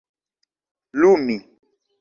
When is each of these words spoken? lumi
lumi 0.99 1.37